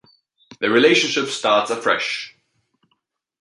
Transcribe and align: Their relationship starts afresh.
Their 0.59 0.71
relationship 0.71 1.27
starts 1.27 1.69
afresh. 1.69 2.35